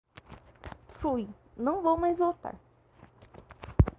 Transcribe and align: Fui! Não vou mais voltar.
Fui! 0.99 1.29
Não 1.55 1.83
vou 1.83 1.95
mais 1.95 2.17
voltar. 2.17 2.55